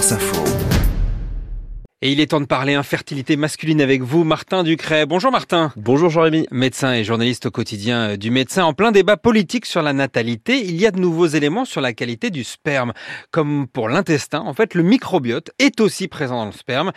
France 0.00 0.12
Info. 0.12 0.89
Et 2.02 2.12
il 2.12 2.20
est 2.20 2.28
temps 2.28 2.40
de 2.40 2.46
parler 2.46 2.72
infertilité 2.72 3.36
masculine 3.36 3.82
avec 3.82 4.00
vous, 4.00 4.24
Martin 4.24 4.62
Ducret. 4.62 5.04
Bonjour 5.04 5.30
Martin. 5.30 5.70
Bonjour 5.76 6.08
Jean-Rémy. 6.08 6.46
Médecin 6.50 6.94
et 6.94 7.04
journaliste 7.04 7.44
au 7.44 7.50
quotidien 7.50 8.16
du 8.16 8.30
médecin. 8.30 8.64
En 8.64 8.72
plein 8.72 8.90
débat 8.90 9.18
politique 9.18 9.66
sur 9.66 9.82
la 9.82 9.92
natalité, 9.92 10.64
il 10.64 10.80
y 10.80 10.86
a 10.86 10.92
de 10.92 10.98
nouveaux 10.98 11.26
éléments 11.26 11.66
sur 11.66 11.82
la 11.82 11.92
qualité 11.92 12.30
du 12.30 12.42
sperme. 12.42 12.94
Comme 13.32 13.68
pour 13.68 13.90
l'intestin, 13.90 14.40
en 14.40 14.54
fait, 14.54 14.72
le 14.72 14.82
microbiote 14.82 15.50
est 15.58 15.78
aussi 15.82 16.08
présent 16.08 16.38
dans 16.38 16.46
le 16.46 16.52
sperme. 16.52 16.92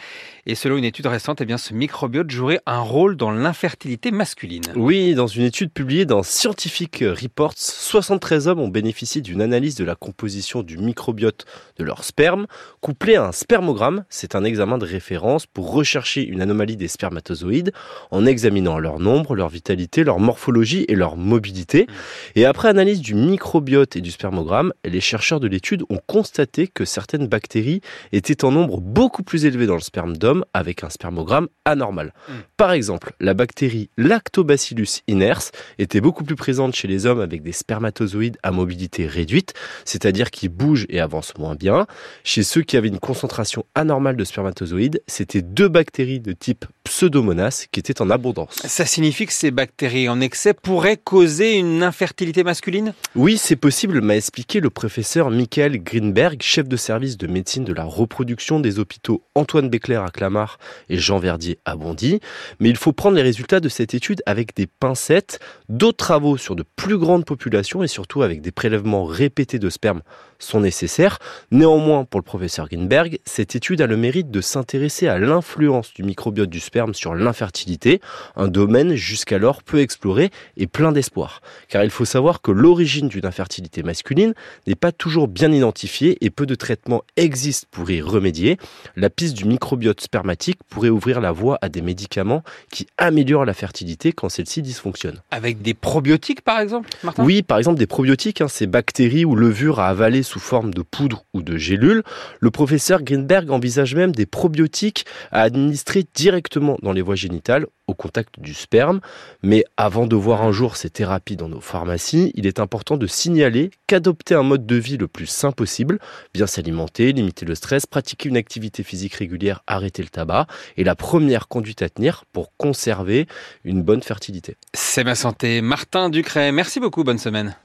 Et 0.45 0.55
selon 0.55 0.77
une 0.77 0.85
étude 0.85 1.07
récente, 1.07 1.41
eh 1.41 1.45
bien, 1.45 1.57
ce 1.57 1.73
microbiote 1.73 2.31
jouerait 2.31 2.61
un 2.65 2.79
rôle 2.79 3.17
dans 3.17 3.31
l'infertilité 3.31 4.09
masculine. 4.09 4.63
Oui, 4.77 5.15
dans 5.15 5.27
une 5.27 5.43
étude 5.43 5.73
publiée 5.73 6.05
dans 6.05 6.23
Scientific 6.23 6.99
Reports, 7.01 7.55
73 7.57 8.47
hommes 8.47 8.61
ont 8.61 8.70
bénéficié 8.70 9.20
d'une 9.20 9.41
analyse 9.41 9.75
de 9.75 9.83
la 9.83 9.95
composition 9.95 10.63
du 10.63 10.77
microbiote 10.77 11.45
de 11.77 11.83
leur 11.83 12.05
sperme, 12.05 12.47
couplé 12.79 13.17
à 13.17 13.26
un 13.26 13.34
spermogramme. 13.34 14.05
C'est 14.07 14.35
un 14.35 14.45
examen 14.45 14.77
de 14.77 14.92
référence 14.93 15.45
pour 15.45 15.71
rechercher 15.73 16.25
une 16.25 16.41
anomalie 16.41 16.77
des 16.77 16.88
spermatozoïdes 16.88 17.73
en 18.11 18.25
examinant 18.25 18.79
leur 18.79 18.99
nombre, 18.99 19.35
leur 19.35 19.49
vitalité, 19.49 20.03
leur 20.03 20.20
morphologie 20.20 20.85
et 20.88 20.95
leur 20.95 21.17
mobilité. 21.17 21.88
Et 22.35 22.45
après 22.45 22.70
analyse 22.70 23.01
du 23.01 23.15
microbiote 23.15 23.95
et 23.95 24.01
du 24.01 24.11
spermogramme, 24.11 24.71
les 24.85 25.01
chercheurs 25.01 25.39
de 25.39 25.48
l'étude 25.48 25.84
ont 25.89 25.99
constaté 26.05 26.67
que 26.67 26.85
certaines 26.85 27.27
bactéries 27.27 27.81
étaient 28.11 28.45
en 28.45 28.51
nombre 28.51 28.79
beaucoup 28.79 29.23
plus 29.23 29.45
élevé 29.45 29.65
dans 29.65 29.75
le 29.75 29.81
sperme 29.81 30.15
d'homme 30.17 30.45
avec 30.53 30.84
un 30.84 30.89
spermogramme 30.89 31.48
anormal. 31.65 32.13
Mm. 32.27 32.31
Par 32.57 32.71
exemple, 32.71 33.13
la 33.20 33.34
bactérie 33.34 33.89
Lactobacillus 33.98 35.01
iners 35.07 35.51
était 35.79 36.01
beaucoup 36.01 36.23
plus 36.23 36.35
présente 36.35 36.75
chez 36.75 36.87
les 36.87 37.05
hommes 37.05 37.20
avec 37.20 37.41
des 37.41 37.51
spermatozoïdes 37.51 38.37
à 38.43 38.51
mobilité 38.51 39.07
réduite, 39.07 39.53
c'est-à-dire 39.85 40.29
qui 40.29 40.49
bougent 40.49 40.85
et 40.89 40.99
avancent 40.99 41.37
moins 41.37 41.55
bien. 41.55 41.87
Chez 42.23 42.43
ceux 42.43 42.62
qui 42.62 42.77
avaient 42.77 42.89
une 42.89 42.99
concentration 42.99 43.65
anormale 43.75 44.15
de 44.15 44.23
spermatozoïdes, 44.23 44.82
c'était 45.07 45.41
deux 45.41 45.67
bactéries 45.67 46.20
de 46.20 46.34
type 46.34 46.65
Pseudomonas 47.04 47.68
qui 47.70 47.82
étaient 47.82 48.01
en 48.01 48.09
abondance. 48.09 48.62
Ça 48.63 48.85
signifie 48.85 49.26
que 49.26 49.34
ces 49.34 49.51
bactéries 49.51 50.07
en 50.07 50.21
excès 50.21 50.54
pourraient 50.54 50.96
causer 50.96 51.55
une 51.55 51.84
infertilité 51.84 52.46
masculine? 52.46 52.93
Oui, 53.18 53.37
c'est 53.37 53.57
possible, 53.57 53.99
m'a 53.99 54.15
expliqué 54.15 54.62
le 54.62 54.70
professeur 54.70 55.29
Michael 55.29 55.84
Greenberg, 55.84 56.41
chef 56.41 56.65
de 56.65 56.77
service 56.77 57.18
de 57.18 57.27
médecine 57.27 57.65
de 57.65 57.74
la 57.74 57.84
reproduction 57.84 58.62
des 58.62 58.79
hôpitaux 58.79 59.21
Antoine 59.35 59.68
Béclair 59.68 60.01
à 60.04 60.12
Clamart 60.12 60.59
et 60.87 60.98
Jean 60.98 61.20
Verdier 61.20 61.59
à 61.65 61.76
Bondy. 61.76 62.21
Mais 62.62 62.70
il 62.70 62.77
faut 62.77 62.93
prendre 62.93 63.18
les 63.18 63.21
résultats 63.21 63.59
de 63.59 63.68
cette 63.68 63.93
étude 63.93 64.24
avec 64.25 64.56
des 64.56 64.68
pincettes. 64.68 65.40
D'autres 65.68 65.97
travaux 65.97 66.38
sur 66.38 66.56
de 66.56 66.63
plus 66.78 66.97
grandes 66.97 67.25
populations 67.25 67.84
et 67.84 67.90
surtout 67.90 68.22
avec 68.22 68.40
des 68.40 68.51
prélèvements 68.51 69.03
répétés 69.03 69.59
de 69.59 69.69
sperme 69.69 70.03
sont 70.40 70.59
nécessaires. 70.59 71.19
Néanmoins, 71.51 72.06
pour 72.06 72.19
le 72.19 72.25
professeur 72.25 72.68
Greenberg, 72.68 73.19
cette 73.25 73.56
étude 73.56 73.81
a 73.81 73.88
le 73.88 73.97
mérite 73.97 74.31
de 74.31 74.41
s'intéresser 74.41 75.07
à 75.07 75.18
l'influence 75.18 75.94
du 75.94 76.03
microbiote 76.03 76.50
du 76.50 76.59
sperme 76.59 76.93
sur 76.94 77.16
l'infertilité, 77.16 78.02
un 78.36 78.47
domaine 78.47 78.96
jusqu'alors 78.96 79.63
peu 79.63 79.80
exploré 79.80 80.31
et 80.58 80.68
plein 80.68 80.91
d'espoir. 80.91 81.41
Car 81.68 81.84
il 81.84 81.90
faut 81.90 82.06
savoir 82.06 82.41
que 82.41 82.52
l'origine 82.52 83.08
d'une 83.08 83.25
infertilité 83.25 83.84
masculine 83.84 84.34
n'est 84.68 84.75
pas 84.75 84.91
toujours 84.91 85.28
bien 85.28 85.52
identifiée 85.52 86.18
et 86.22 86.30
peu 86.30 86.46
de 86.46 86.56
traitements 86.56 87.03
existent 87.18 87.68
pour 87.72 87.90
y 87.90 88.02
remédier. 88.02 88.58
La 88.96 89.09
piste 89.09 89.36
du 89.36 89.46
microbiote 89.46 90.02
spermatique 90.02 90.59
pourrait 90.69 90.90
ouvrir 90.90 91.22
la 91.22 91.31
voie 91.31 91.58
à 91.62 91.69
des 91.69 91.81
médicaments 91.81 92.44
qui 92.72 92.88
améliorent 92.97 93.46
la 93.46 93.53
fertilité 93.53 94.12
quand 94.12 94.30
celle-ci 94.30 94.62
dysfonctionne. 94.62 95.22
Avec 95.31 95.62
des 95.62 95.74
probiotiques 95.74 96.41
par 96.41 96.59
exemple, 96.59 96.90
Martin? 97.03 97.24
Oui, 97.24 97.41
par 97.44 97.58
exemple 97.58 97.80
des 97.80 97.88
probiotiques, 97.88 98.41
hein, 98.41 98.47
ces 98.47 98.68
bactéries 98.68 99.25
ou 99.25 99.36
levures 99.36 99.80
à 99.80 99.88
avaler 99.88 100.24
sous 100.24 100.40
forme 100.40 100.74
de 100.74 100.81
poudre 100.81 101.25
ou 101.34 101.41
de 101.41 101.58
gélules. 101.58 102.03
Le 102.40 102.52
professeur 102.52 103.02
Greenberg 103.02 103.50
envisage 103.52 103.96
même 103.96 104.12
des 104.12 104.25
probiotiques 104.25 105.06
à 105.31 105.41
administrer 105.41 106.06
directement 106.14 106.72
dans 106.81 106.91
les 106.91 107.02
voies 107.02 107.16
génitales 107.16 107.68
au 107.88 107.94
contact 107.94 108.40
du 108.40 108.53
sperme. 108.53 109.02
Mais 109.42 109.66
avant 109.78 110.08
de 110.08 110.16
voir 110.16 110.42
un 110.42 110.52
jour 110.52 110.78
ces 110.78 110.90
thérapies 110.90 111.36
dans 111.36 111.50
nos 111.50 111.59
pharmacies, 111.59 112.31
il 112.36 112.47
est 112.47 112.59
important 112.59 112.97
de 112.97 113.08
signaler 113.08 113.72
qu'adopter 113.88 114.36
un 114.36 114.44
mode 114.44 114.66
de 114.66 114.75
vie 114.75 114.97
le 114.97 115.08
plus 115.08 115.25
sain 115.25 115.52
possible, 115.52 116.00
bien 116.34 116.47
s'alimenter, 116.47 117.12
limiter 117.12 117.46
le 117.46 117.56
stress, 117.56 117.86
pratiquer 117.86 118.30
une 118.30 118.38
activité 118.38 118.84
physique 118.84 119.16
régulière, 119.16 119.62
arrêter 119.68 120.02
le 120.02 120.09
tabac, 120.09 120.47
est 120.78 120.84
la 120.84 120.96
première 120.96 121.47
conduite 121.47 121.81
à 121.81 121.90
tenir 121.90 122.25
pour 122.31 122.52
conserver 122.58 123.28
une 123.64 123.84
bonne 123.84 124.02
fertilité. 124.02 124.58
C'est 124.74 125.03
ma 125.03 125.16
santé. 125.16 125.62
Martin 125.62 126.09
Ducret, 126.09 126.52
merci 126.52 126.80
beaucoup, 126.80 127.03
bonne 127.03 127.20
semaine. 127.20 127.56